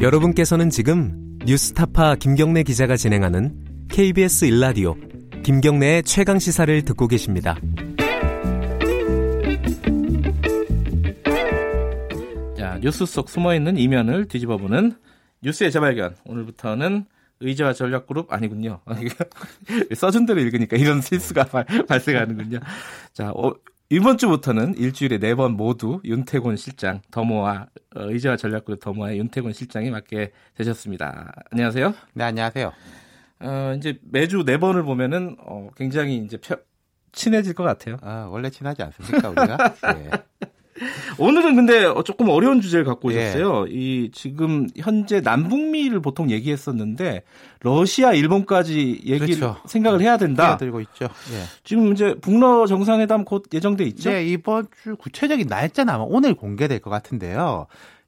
여러분께서는 0.00 0.70
지금 0.70 1.38
뉴스타파 1.44 2.14
김경래 2.14 2.62
기자가 2.62 2.96
진행하는 2.96 3.86
KBS 3.90 4.46
일라디오 4.46 4.94
김경래의 5.44 6.04
최강 6.04 6.38
시사를 6.38 6.82
듣고 6.86 7.06
계십니다. 7.06 7.58
자, 12.56 12.78
뉴스 12.80 13.04
속 13.04 13.28
숨어 13.28 13.54
있는 13.54 13.76
이면을 13.76 14.26
뒤집어 14.26 14.56
보는 14.56 14.94
뉴스의 15.42 15.70
재발견. 15.70 16.16
오늘부터는 16.24 17.04
의제와 17.40 17.74
전략그룹 17.74 18.32
아니군요. 18.32 18.80
써준 19.94 20.24
대로 20.24 20.40
읽으니까 20.40 20.78
이런 20.78 21.02
실수가 21.02 21.44
발, 21.44 21.66
생하는군요 22.00 22.60
자, 23.12 23.32
어, 23.32 23.52
이번 23.92 24.18
주부터는 24.18 24.76
일주일에 24.76 25.18
네 25.18 25.34
번 25.34 25.52
모두 25.56 26.00
윤태곤 26.04 26.56
실장, 26.56 27.00
더모아 27.10 27.66
어, 27.96 28.02
의제와 28.02 28.36
전략그룹 28.36 28.78
더모아의 28.80 29.18
윤태곤 29.18 29.52
실장이 29.52 29.90
맡게 29.90 30.30
되셨습니다. 30.54 31.32
안녕하세요. 31.50 31.94
네, 32.14 32.24
안녕하세요. 32.24 32.72
어, 33.40 33.74
이제 33.76 33.98
매주 34.02 34.44
네 34.44 34.58
번을 34.58 34.84
보면은 34.84 35.36
어, 35.40 35.70
굉장히 35.76 36.18
이제 36.18 36.36
펴, 36.36 36.56
친해질 37.12 37.54
것 37.54 37.64
같아요. 37.64 37.96
아, 38.02 38.28
원래 38.30 38.48
친하지 38.50 38.82
않습니까 38.82 39.28
우리가? 39.30 39.74
네. 39.94 40.10
오늘은 41.18 41.56
근데 41.56 41.82
조금 42.04 42.28
어려운 42.28 42.60
주제를 42.60 42.84
갖고 42.84 43.08
오셨어요. 43.08 43.66
예. 43.68 43.72
이 43.72 44.10
지금 44.12 44.68
현재 44.76 45.20
남북미를 45.20 46.00
보통 46.00 46.30
얘기했었는데 46.30 47.22
러시아, 47.60 48.12
일본까지 48.12 49.02
얘기를 49.04 49.36
그렇죠. 49.36 49.56
생각을 49.66 50.00
해야 50.00 50.16
된다. 50.16 50.56
들고 50.56 50.80
있죠. 50.80 51.04
예. 51.04 51.44
지금 51.64 51.92
이제 51.92 52.14
북러 52.20 52.66
정상회담 52.66 53.24
곧 53.24 53.44
예정돼 53.52 53.84
있죠. 53.84 54.10
네, 54.10 54.24
이번 54.24 54.68
주 54.82 54.96
구체적인 54.96 55.46
날짜는 55.48 55.92
아마 55.92 56.04
오늘 56.06 56.34
공개될 56.34 56.80
것 56.80 56.90
같은데요. 56.90 57.66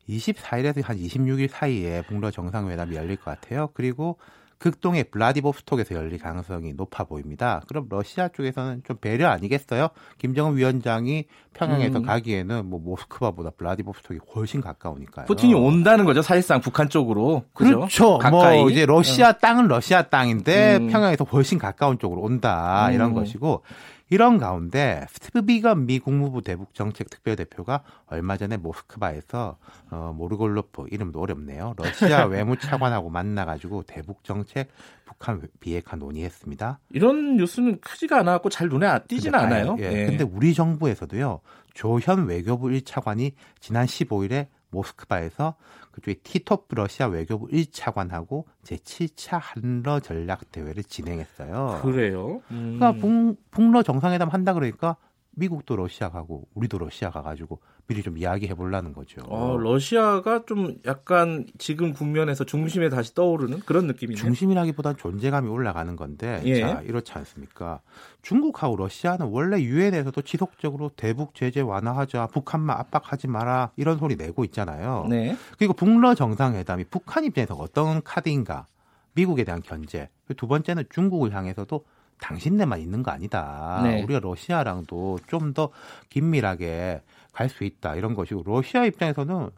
24일에서 0.08 0.84
한 0.84 0.98
26일 0.98 1.48
사이에 1.48 2.02
북러 2.08 2.30
정상회담이 2.30 2.96
열릴 2.96 3.16
것 3.16 3.24
같아요. 3.24 3.70
그리고 3.74 4.18
극동의 4.62 5.04
블라디보스톡에서 5.10 5.96
열릴 5.96 6.18
가능성이 6.18 6.72
높아 6.74 7.02
보입니다. 7.02 7.62
그럼 7.66 7.86
러시아 7.90 8.28
쪽에서는 8.28 8.82
좀 8.86 8.96
배려 8.98 9.28
아니겠어요? 9.28 9.88
김정은 10.18 10.56
위원장이 10.56 11.24
평양에서 11.52 11.98
음. 11.98 12.02
가기에는 12.04 12.66
뭐 12.66 12.78
모스크바보다 12.78 13.50
블라디보스톡이 13.56 14.20
훨씬 14.32 14.60
가까우니까요. 14.60 15.26
푸틴이 15.26 15.54
온다는 15.54 16.04
거죠, 16.04 16.22
사실상 16.22 16.60
북한 16.60 16.88
쪽으로. 16.88 17.42
그죠? 17.52 17.78
그렇죠. 17.78 18.04
뭐 18.04 18.18
가까이. 18.18 18.60
뭐 18.60 18.70
이제 18.70 18.86
러시아 18.86 19.30
어. 19.30 19.32
땅은 19.32 19.66
러시아 19.66 20.02
땅인데 20.02 20.76
음. 20.76 20.88
평양에서 20.90 21.24
훨씬 21.24 21.58
가까운 21.58 21.98
쪽으로 21.98 22.20
온다 22.20 22.88
이런 22.92 23.10
음. 23.10 23.14
것이고 23.14 23.64
이런 24.12 24.36
가운데 24.36 25.06
스티브 25.08 25.40
비건 25.46 25.86
미 25.86 25.98
국무부 25.98 26.42
대북 26.42 26.74
정책 26.74 27.08
특별대표가 27.08 27.82
얼마 28.04 28.36
전에 28.36 28.58
모스크바에서 28.58 29.56
어, 29.90 30.12
모르골로프 30.14 30.88
이름도 30.90 31.18
어렵네요. 31.18 31.72
러시아 31.78 32.26
외무차관하고 32.28 33.08
만나가지고 33.08 33.84
대북 33.84 34.22
정책 34.22 34.68
북한 35.06 35.40
비핵화 35.60 35.96
논의했습니다. 35.96 36.78
이런 36.90 37.38
뉴스는 37.38 37.80
크지가 37.80 38.18
않았고 38.18 38.50
잘 38.50 38.68
눈에 38.68 38.86
띄지는 39.08 39.38
않아요. 39.38 39.76
예. 39.78 39.84
예. 39.84 40.04
근데 40.04 40.24
우리 40.24 40.52
정부에서도요. 40.52 41.40
조현 41.72 42.26
외교부 42.26 42.68
1차관이 42.68 43.32
지난 43.60 43.86
15일에 43.86 44.48
모스크바에서 44.72 45.54
그쪽에 45.92 46.14
티토프 46.14 46.74
러시아 46.74 47.06
외교부 47.06 47.46
1차관하고 47.48 48.44
제7차 48.64 49.38
한러 49.40 50.00
전략 50.00 50.50
대회를 50.50 50.82
진행했어요. 50.82 51.80
그래요? 51.82 52.42
음. 52.50 52.78
그러니까 52.78 52.92
북, 53.00 53.36
북러 53.50 53.82
정상회담 53.82 54.30
한다 54.30 54.54
그러니까 54.54 54.96
미국도 55.34 55.76
러시아 55.76 56.10
가고 56.10 56.46
우리도 56.54 56.78
러시아 56.78 57.10
가가지고 57.10 57.60
미리 57.86 58.02
좀 58.02 58.18
이야기해 58.18 58.54
보려는 58.54 58.92
거죠. 58.92 59.22
어, 59.26 59.56
러시아가 59.56 60.44
좀 60.46 60.76
약간 60.86 61.46
지금 61.58 61.92
국면에서 61.92 62.44
중심에 62.44 62.88
다시 62.88 63.14
떠오르는 63.14 63.60
그런 63.60 63.86
느낌이네요. 63.86 64.22
중심이라기보단 64.22 64.96
존재감이 64.96 65.48
올라가는 65.48 65.96
건데 65.96 66.42
예. 66.44 66.60
자 66.60 66.82
이렇지 66.82 67.12
않습니까? 67.12 67.80
중국하고 68.20 68.76
러시아는 68.76 69.26
원래 69.26 69.60
유엔에서도 69.60 70.20
지속적으로 70.22 70.90
대북 70.96 71.34
제재 71.34 71.60
완화하자, 71.60 72.28
북한만 72.28 72.78
압박하지 72.78 73.28
마라 73.28 73.70
이런 73.76 73.98
소리 73.98 74.16
내고 74.16 74.44
있잖아요. 74.44 75.06
네. 75.08 75.36
그리고 75.58 75.72
북러 75.72 76.14
정상회담이 76.14 76.84
북한 76.84 77.24
입장에서 77.24 77.54
어떤 77.54 78.02
카드인가? 78.02 78.66
미국에 79.14 79.44
대한 79.44 79.62
견제. 79.62 80.08
두 80.36 80.46
번째는 80.46 80.84
중국을 80.90 81.34
향해서도 81.34 81.84
당신네만 82.22 82.80
있는 82.80 83.02
거 83.02 83.10
아니다. 83.10 83.80
네. 83.82 84.02
우리가 84.02 84.20
러시아랑도 84.20 85.18
좀 85.26 85.52
더 85.52 85.68
긴밀하게 86.08 87.02
갈 87.32 87.48
수 87.50 87.64
있다. 87.64 87.96
이런 87.96 88.14
것이고 88.14 88.42
러시아 88.46 88.84
입장에서는 88.86 89.50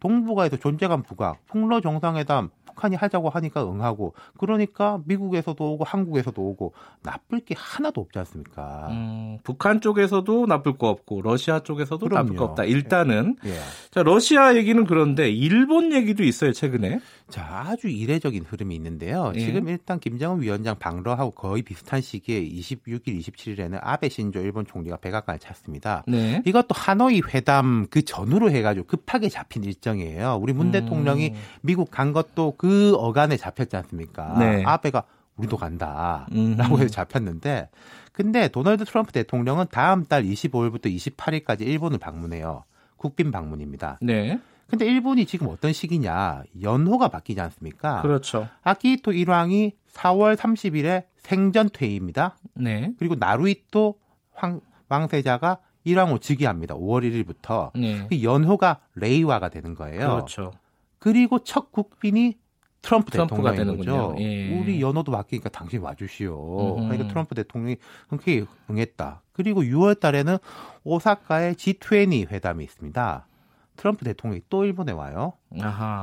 동북아에서 0.00 0.56
존재감 0.56 1.02
부각, 1.02 1.44
풍러 1.46 1.80
정상회담 1.80 2.50
북한이 2.74 2.96
하자고 2.96 3.28
하니까 3.30 3.64
응하고 3.64 4.14
그러니까 4.38 5.00
미국에서도 5.06 5.72
오고 5.72 5.84
한국에서도 5.84 6.40
오고 6.42 6.72
나쁠 7.02 7.40
게 7.40 7.54
하나도 7.56 8.00
없지 8.00 8.18
않습니까? 8.18 8.88
음, 8.90 9.38
북한 9.42 9.80
쪽에서도 9.80 10.46
나쁠 10.46 10.78
거 10.78 10.88
없고 10.88 11.22
러시아 11.22 11.60
쪽에서도 11.60 12.06
그럼요. 12.06 12.22
나쁠 12.24 12.36
거 12.36 12.44
없다. 12.44 12.64
일단은 12.64 13.36
예. 13.44 13.54
자 13.90 14.02
러시아 14.02 14.56
얘기는 14.56 14.84
그런데 14.84 15.30
일본 15.30 15.92
얘기도 15.92 16.24
있어요 16.24 16.52
최근에. 16.52 17.00
자 17.28 17.64
아주 17.66 17.88
이례적인 17.88 18.44
흐름이 18.44 18.74
있는데요. 18.76 19.32
예. 19.34 19.40
지금 19.40 19.68
일단 19.68 19.98
김정은 20.00 20.42
위원장 20.42 20.78
방러하고 20.78 21.30
거의 21.32 21.62
비슷한 21.62 22.00
시기에 22.00 22.42
26일, 22.44 23.18
27일에는 23.20 23.78
아베 23.80 24.08
신조 24.08 24.40
일본 24.40 24.66
총리가 24.66 24.96
백악관을 24.98 25.38
찾습니다. 25.38 26.04
네. 26.06 26.42
이것도 26.44 26.68
하노이 26.70 27.22
회담 27.32 27.86
그 27.90 28.02
전후로 28.02 28.50
해가지고 28.50 28.86
급하게 28.86 29.28
잡힌 29.28 29.64
일정이에요. 29.64 30.38
우리 30.40 30.52
문 30.52 30.66
음. 30.68 30.72
대통령이 30.72 31.34
미국 31.62 31.90
간 31.90 32.12
것도 32.12 32.54
그 32.62 32.94
어간에 32.94 33.36
잡혔지 33.36 33.74
않습니까? 33.74 34.38
네. 34.38 34.62
아베가 34.64 35.02
우리도 35.36 35.56
간다라고 35.56 36.78
해서 36.78 36.86
잡혔는데 36.90 37.68
근데 38.12 38.46
도널드 38.46 38.84
트럼프 38.84 39.10
대통령은 39.10 39.66
다음 39.72 40.04
달 40.04 40.22
25일부터 40.22 40.86
28일까지 40.86 41.62
일본을 41.62 41.98
방문해요. 41.98 42.62
국빈 42.98 43.32
방문입니다. 43.32 43.98
네. 44.00 44.38
근데 44.68 44.86
일본이 44.86 45.26
지금 45.26 45.48
어떤 45.48 45.72
시기냐? 45.72 46.44
연호가 46.62 47.08
바뀌지 47.08 47.40
않습니까? 47.40 48.00
그렇죠. 48.00 48.46
아키히토 48.62 49.10
일왕이 49.10 49.72
4월 49.92 50.36
30일에 50.36 51.06
생전 51.16 51.70
퇴위입니다. 51.72 52.36
네. 52.54 52.92
그리고 52.96 53.16
나루이토 53.16 53.96
황, 54.34 54.60
왕세자가 54.88 55.58
일왕 55.82 56.12
후 56.12 56.20
즉위합니다. 56.20 56.76
5월 56.76 57.02
1일부터. 57.02 57.72
네. 57.74 58.06
그 58.08 58.22
연호가 58.22 58.78
레이와가 58.94 59.48
되는 59.48 59.74
거예요. 59.74 59.98
그렇죠. 59.98 60.52
그리고 61.00 61.40
첫 61.40 61.72
국빈이 61.72 62.38
트럼프 62.82 63.10
대통령인 63.12 63.56
되는군요. 63.56 64.08
거죠. 64.08 64.16
예. 64.22 64.58
우리 64.58 64.80
연호도 64.80 65.12
바뀌니까 65.12 65.48
당신 65.50 65.80
와주시오. 65.80 66.76
음흠. 66.78 66.88
그러니까 66.88 67.08
트럼프 67.08 67.34
대통령이 67.34 67.76
흔쾌히 68.08 68.44
응했다. 68.68 69.22
그리고 69.32 69.62
6월 69.62 69.98
달에는 69.98 70.36
오사카에 70.84 71.52
G20 71.54 72.28
회담이 72.30 72.64
있습니다. 72.64 73.26
트럼프 73.74 74.04
대통령이 74.04 74.42
또 74.50 74.64
일본에 74.66 74.92
와요. 74.92 75.32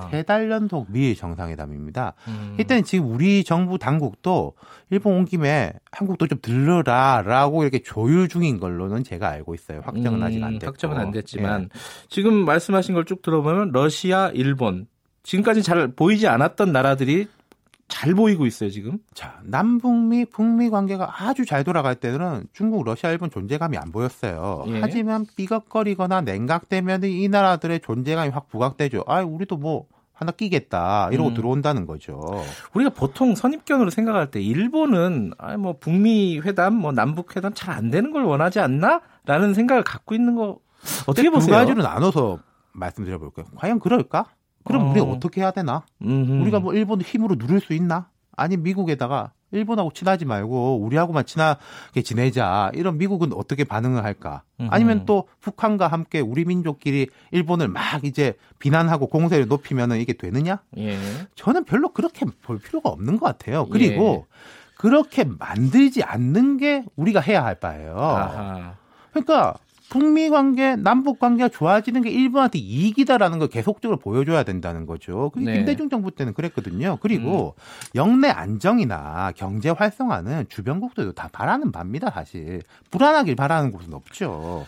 세 0.10 0.24
달 0.24 0.50
연속 0.50 0.88
미일 0.90 1.16
정상회담입니다. 1.16 2.14
음. 2.28 2.56
일단 2.58 2.84
지금 2.84 3.12
우리 3.12 3.44
정부 3.44 3.78
당국도 3.78 4.54
일본 4.90 5.14
온 5.18 5.26
김에 5.26 5.74
한국도 5.92 6.28
좀 6.28 6.40
들러라라고 6.42 7.62
이렇게 7.64 7.80
조율 7.84 8.28
중인 8.28 8.60
걸로는 8.60 9.04
제가 9.04 9.30
알고 9.30 9.54
있어요. 9.54 9.82
확정은 9.84 10.20
음, 10.20 10.24
아직 10.24 10.44
안 10.44 10.54
됐고. 10.54 10.66
확정은 10.66 10.98
안 10.98 11.12
됐지만 11.12 11.64
예. 11.74 11.80
지금 12.10 12.34
말씀하신 12.46 12.96
걸 12.96 13.06
쭉 13.06 13.22
들어보면 13.22 13.72
러시아, 13.72 14.30
일본 14.34 14.88
지금까지 15.30 15.62
잘 15.62 15.90
보이지 15.90 16.28
않았던 16.28 16.72
나라들이 16.72 17.28
잘 17.88 18.16
보이고 18.16 18.48
있어요, 18.48 18.72
지금. 18.72 18.98
자, 19.14 19.40
남북미, 19.44 20.26
북미 20.26 20.72
관계가 20.72 21.08
아주 21.24 21.46
잘 21.46 21.64
돌아갈 21.64 21.94
때는 21.96 22.46
중국, 22.52 22.84
러시아, 22.84 23.12
일본 23.12 23.30
존재감이 23.30 23.78
안 23.78 23.92
보였어요. 23.92 24.66
예. 24.70 24.80
하지만 24.82 25.28
삐걱거리거나 25.36 26.22
냉각되면 26.22 27.04
이 27.04 27.28
나라들의 27.28 27.80
존재감이 27.82 28.30
확 28.30 28.50
부각되죠. 28.50 29.04
아, 29.08 29.22
우리도 29.22 29.58
뭐 29.58 29.86
하나 30.14 30.32
끼겠다 30.32 31.10
이러고 31.12 31.30
음. 31.30 31.34
들어온다는 31.36 31.86
거죠. 31.86 32.20
우리가 32.74 32.90
보통 32.90 33.36
선입견으로 33.36 33.92
생각할 33.92 34.32
때 34.32 34.42
일본은 34.42 35.32
아, 35.38 35.58
뭐 35.58 35.76
북미 35.80 36.40
회담, 36.40 36.74
뭐 36.76 36.92
남북 36.92 37.36
회담 37.36 37.54
잘 37.54 37.76
안 37.76 37.92
되는 37.92 38.12
걸 38.12 38.24
원하지 38.24 38.60
않나?라는 38.60 39.54
생각을 39.54 39.84
갖고 39.84 40.16
있는 40.16 40.36
거 40.36 40.58
어떻게 41.06 41.30
보세요? 41.30 41.48
두 41.48 41.52
가지로 41.52 41.84
나눠서 41.84 42.40
말씀드려 42.74 43.20
볼게요. 43.20 43.46
과연 43.56 43.80
그럴까? 43.80 44.26
그럼 44.70 44.84
어. 44.86 44.92
우리가 44.92 45.06
어떻게 45.08 45.42
해야 45.42 45.50
되나? 45.50 45.84
음흠. 46.04 46.44
우리가 46.44 46.60
뭐 46.60 46.76
일본 46.76 47.02
힘으로 47.02 47.34
누를 47.34 47.60
수 47.60 47.74
있나? 47.74 48.08
아니 48.38 48.56
미국에다가 48.56 49.32
일본하고 49.52 49.92
친하지 49.94 50.26
말고 50.26 50.78
우리하고만 50.78 51.26
친하게 51.26 52.04
지내자. 52.04 52.70
이런 52.76 53.00
미국은 53.00 53.34
어떻게 53.34 53.64
반응을 53.64 54.04
할까? 54.04 54.44
아니면 54.70 55.06
또 55.08 55.28
북한과 55.42 55.88
함께 55.88 56.20
우리 56.20 56.46
민족끼리 56.46 57.08
일본을 57.32 57.68
막 57.68 58.06
이제 58.06 58.36
비난하고 58.60 59.08
공세를 59.08 59.48
높이면은 59.48 60.00
이게 60.00 60.14
되느냐? 60.14 60.60
예. 60.78 61.00
저는 61.34 61.64
별로 61.64 61.90
그렇게 61.90 62.28
볼 62.44 62.60
필요가 62.60 62.90
없는 62.90 63.18
것 63.18 63.26
같아요. 63.26 63.66
그리고 63.72 64.28
예. 64.28 64.34
그렇게 64.76 65.24
만들지 65.24 66.04
않는 66.04 66.58
게 66.58 66.86
우리가 66.96 67.20
해야 67.20 67.44
할 67.44 67.56
바예요. 67.56 67.98
아하. 67.98 68.76
그러니까 69.12 69.56
북미 69.90 70.30
관계, 70.30 70.76
남북 70.76 71.20
관계가 71.20 71.50
좋아지는 71.50 72.02
게 72.04 72.10
일본한테 72.10 72.60
이익이다라는 72.60 73.40
걸 73.40 73.48
계속적으로 73.48 73.98
보여줘야 73.98 74.44
된다는 74.44 74.86
거죠. 74.86 75.32
그게 75.34 75.46
네. 75.46 75.54
김대중 75.58 75.90
정부 75.90 76.12
때는 76.12 76.34
그랬거든요. 76.34 76.98
그리고 77.02 77.56
음. 77.58 77.62
영내 77.96 78.30
안정이나 78.30 79.34
경제 79.36 79.70
활성화는 79.70 80.46
주변국들도 80.50 81.14
다 81.14 81.30
바라는 81.32 81.72
바입니다, 81.72 82.12
사실. 82.12 82.62
불안하길 82.92 83.36
바라는 83.36 83.72
곳은 83.72 83.94
없죠. 83.94 84.66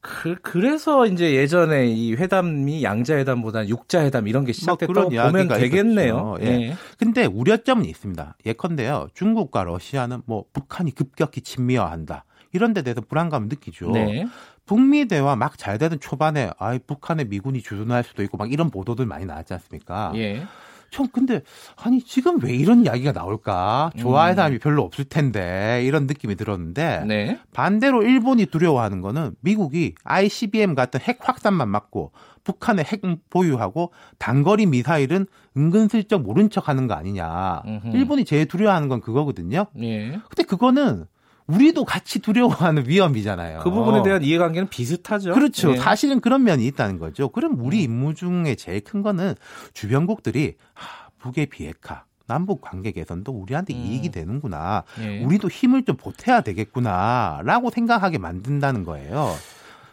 그, 0.00 0.36
그래서 0.42 1.06
이제 1.06 1.34
예전에 1.34 1.88
이 1.88 2.14
회담이 2.14 2.84
양자회담보다 2.84 3.68
육자회담 3.68 4.28
이런 4.28 4.44
게 4.44 4.52
시작됐다고 4.52 5.10
뭐 5.10 5.22
보면 5.24 5.48
되겠네요. 5.48 6.36
예. 6.40 6.46
예. 6.46 6.76
근데 6.98 7.26
우려점은 7.26 7.84
있습니다. 7.84 8.36
예컨대요. 8.46 9.08
중국과 9.14 9.64
러시아는 9.64 10.22
뭐 10.26 10.44
북한이 10.52 10.94
급격히 10.94 11.40
친미화한다. 11.40 12.24
이런 12.52 12.72
데 12.72 12.82
대해서 12.82 13.00
불안감을 13.00 13.48
느끼죠. 13.48 13.90
네. 13.90 14.26
북미 14.66 15.06
대화 15.08 15.34
막 15.36 15.56
잘 15.56 15.78
되던 15.78 15.98
초반에 16.00 16.50
아이 16.58 16.78
북한의 16.78 17.26
미군이 17.28 17.62
주둔할 17.62 18.04
수도 18.04 18.22
있고 18.22 18.36
막 18.36 18.52
이런 18.52 18.70
보도들 18.70 19.06
많이 19.06 19.24
나왔지 19.26 19.54
않습니까? 19.54 20.12
예. 20.16 20.42
전 20.90 21.08
근데 21.12 21.42
아니 21.76 22.00
지금 22.02 22.42
왜 22.42 22.54
이런 22.54 22.84
이야기가 22.84 23.12
나올까? 23.12 23.90
좋아할 23.98 24.32
음. 24.32 24.36
사람이 24.36 24.58
별로 24.58 24.82
없을 24.82 25.04
텐데 25.04 25.82
이런 25.84 26.06
느낌이 26.06 26.34
들었는데 26.36 27.04
네. 27.06 27.38
반대로 27.52 28.02
일본이 28.02 28.46
두려워하는 28.46 29.00
거는 29.02 29.34
미국이 29.40 29.94
ICBM 30.04 30.74
같은 30.74 31.00
핵 31.00 31.18
확산만 31.20 31.68
막고 31.68 32.12
북한의 32.44 32.84
핵 32.86 33.02
보유하고 33.28 33.92
단거리 34.18 34.64
미사일은 34.66 35.26
은근슬쩍 35.56 36.22
모른 36.22 36.48
척하는 36.48 36.86
거 36.86 36.94
아니냐. 36.94 37.62
음흠. 37.66 37.88
일본이 37.96 38.24
제일 38.24 38.46
두려워하는 38.46 38.88
건 38.88 39.00
그거거든요. 39.02 39.66
예. 39.82 40.12
근데 40.28 40.42
그거는 40.44 41.04
우리도 41.48 41.84
같이 41.84 42.18
두려워하는 42.20 42.86
위험이잖아요. 42.86 43.60
그 43.60 43.70
부분에 43.70 44.02
대한 44.02 44.22
이해관계는 44.22 44.68
비슷하죠. 44.68 45.32
그렇죠. 45.32 45.72
네. 45.72 45.78
사실은 45.78 46.20
그런 46.20 46.44
면이 46.44 46.66
있다는 46.66 46.98
거죠. 46.98 47.30
그럼 47.30 47.56
우리 47.58 47.86
음. 47.86 47.90
임무 47.90 48.14
중에 48.14 48.54
제일 48.54 48.82
큰 48.82 49.02
거는 49.02 49.34
주변국들이 49.72 50.56
하, 50.74 51.08
북의 51.18 51.46
비핵화, 51.46 52.04
남북 52.26 52.60
관계 52.60 52.92
개선도 52.92 53.32
우리한테 53.32 53.74
음. 53.74 53.78
이익이 53.78 54.10
되는구나. 54.10 54.84
네. 54.98 55.24
우리도 55.24 55.48
힘을 55.48 55.84
좀 55.84 55.96
보태야 55.96 56.42
되겠구나라고 56.42 57.70
생각하게 57.70 58.18
만든다는 58.18 58.84
거예요. 58.84 59.34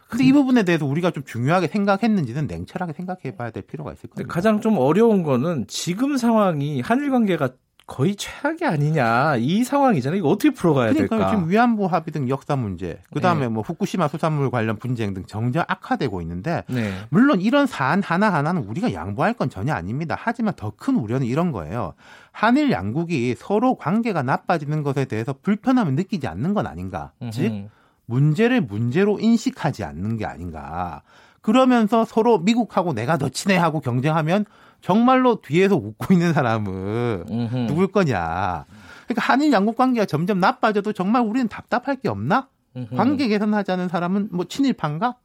근데 0.10 0.26
이 0.26 0.34
부분에 0.34 0.64
대해서 0.64 0.86
우리가 0.86 1.12
좀 1.12 1.24
중요하게 1.24 1.68
생각했는지는 1.68 2.48
냉철하게 2.48 2.94
생각해 2.94 3.36
봐야 3.36 3.50
될 3.50 3.64
필요가 3.64 3.92
있을 3.92 4.10
겁니다. 4.10 4.32
가장 4.32 4.62
좀 4.62 4.78
어려운 4.78 5.24
거는 5.24 5.66
지금 5.68 6.18
상황이 6.18 6.82
한일 6.82 7.10
관계가 7.10 7.50
거의 7.88 8.16
최악이 8.16 8.66
아니냐 8.66 9.36
이 9.38 9.64
상황이잖아요. 9.64 10.18
이거 10.18 10.30
어떻게 10.30 10.50
풀어가야 10.50 10.92
그러니까 10.94 11.18
될까? 11.18 11.32
지금 11.32 11.50
위안부 11.50 11.86
합의 11.86 12.12
등 12.12 12.28
역사 12.30 12.56
문제, 12.56 13.00
그 13.14 13.20
다음에 13.22 13.42
네. 13.42 13.48
뭐 13.48 13.62
후쿠시마 13.62 14.08
수산물 14.08 14.50
관련 14.50 14.78
분쟁 14.78 15.14
등 15.14 15.24
점점 15.28 15.64
악화되고 15.68 16.20
있는데 16.22 16.64
네. 16.68 16.94
물론 17.10 17.42
이런 17.42 17.68
사안 17.68 18.02
하나 18.02 18.34
하나는 18.34 18.64
우리가 18.64 18.92
양보할 18.94 19.34
건 19.36 19.50
전혀 19.52 19.74
아닙니다. 19.74 20.18
하지만 20.20 20.54
더 20.56 20.72
큰 20.78 20.96
우려는 20.96 21.26
이런 21.28 21.52
거예요. 21.52 21.94
한일 22.32 22.72
양국이 22.72 23.36
서로 23.38 23.76
관계가 23.76 24.24
나빠지는 24.24 24.84
것에 24.84 25.06
대해서 25.06 25.34
불편함을 25.42 25.94
느끼지 25.94 26.28
않는 26.28 26.54
건 26.54 26.68
아닌가? 26.68 27.12
음흠. 27.22 27.32
즉 27.32 27.70
문제를 28.08 28.62
문제로 28.62 29.20
인식하지 29.20 29.84
않는 29.84 30.18
게 30.18 30.26
아닌가? 30.26 31.02
그러면서 31.42 32.04
서로 32.04 32.40
미국하고 32.40 32.94
내가 32.94 33.18
더 33.18 33.30
친해하고 33.30 33.80
경쟁하면 33.80 34.46
정말로 34.82 35.42
뒤에서 35.42 35.76
웃고 35.76 36.14
있는 36.14 36.34
사람은 36.34 37.26
음흠. 37.30 37.56
누굴 37.68 37.88
거냐. 37.88 38.66
그러니까 39.08 39.22
한일 39.22 39.52
양국 39.52 39.76
관계가 39.76 40.06
점점 40.06 40.40
나빠져도 40.40 40.94
정말 40.94 41.22
우리는 41.22 41.48
답답할 41.48 41.98
게 41.98 42.10
없나? 42.10 42.50
음흠. 42.76 42.96
관계 42.96 43.28
개선하자는 43.28 43.88
사람은 43.88 44.30
뭐 44.32 44.46
친일파인가? 44.46 45.16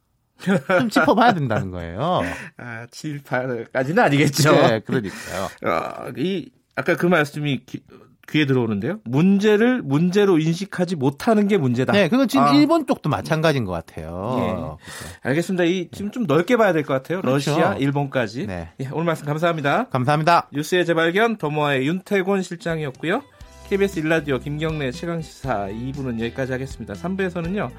좀 0.79 0.89
짚어봐야 0.89 1.33
된다는 1.33 1.69
거예요. 1.71 2.21
아, 2.57 2.87
친일파까지는 2.89 4.03
아니겠죠. 4.03 4.51
네, 4.51 4.79
그러니까요. 4.79 5.43
어, 5.65 6.11
이 6.17 6.49
아까 6.75 6.95
그 6.95 7.05
말씀이 7.05 7.63
기, 7.65 7.83
귀에 8.31 8.45
들어오는데요. 8.45 8.99
문제를 9.03 9.81
문제로 9.81 10.39
인식하지 10.39 10.95
못하는 10.95 11.47
게 11.47 11.57
문제다. 11.57 11.91
네, 11.93 12.07
그건 12.07 12.27
지금 12.27 12.45
아. 12.45 12.51
일본 12.53 12.87
쪽도 12.87 13.09
마찬가지인 13.09 13.65
것 13.65 13.71
같아요. 13.73 14.77
예. 15.23 15.29
알겠습니다. 15.29 15.63
이 15.65 15.89
지금 15.91 16.11
좀 16.11 16.23
넓게 16.25 16.55
봐야 16.57 16.71
될 16.73 16.83
것 16.83 16.93
같아요. 16.93 17.21
그렇죠. 17.21 17.51
러시아, 17.51 17.75
일본까지. 17.75 18.47
네. 18.47 18.69
예, 18.79 18.87
오늘 18.91 19.05
말씀 19.05 19.25
감사합니다. 19.25 19.89
감사합니다. 19.89 20.47
뉴스의 20.53 20.85
재발견 20.85 21.37
더모아의 21.37 21.85
윤태곤 21.87 22.41
실장이었고요. 22.41 23.21
KBS 23.69 23.99
일라디오 23.99 24.39
김경래 24.39 24.91
최강시사 24.91 25.67
2부는 25.67 26.19
여기까지 26.19 26.51
하겠습니다. 26.53 26.93
3부에서는요. 26.93 27.69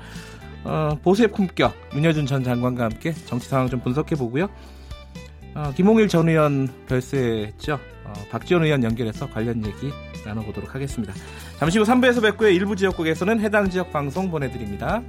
어, 0.64 0.98
보수의 1.02 1.28
품격 1.32 1.74
문여준 1.92 2.26
전 2.26 2.44
장관과 2.44 2.84
함께 2.84 3.12
정치 3.26 3.48
상황 3.48 3.68
좀 3.68 3.80
분석해 3.80 4.14
보고요. 4.16 4.48
어, 5.54 5.72
김홍일 5.76 6.08
전 6.08 6.28
의원 6.28 6.68
별세했죠. 6.86 7.78
어, 8.04 8.12
박지원 8.30 8.64
의원 8.64 8.82
연결해서 8.84 9.28
관련 9.30 9.64
얘기 9.66 9.90
나눠보도록 10.24 10.74
하겠습니다. 10.74 11.14
잠시 11.58 11.78
후 11.78 11.84
3부에서 11.84 12.22
뵙고요. 12.22 12.50
일부 12.50 12.76
지역국에서는 12.76 13.40
해당 13.40 13.70
지역 13.70 13.92
방송 13.92 14.30
보내드립니다. 14.30 15.02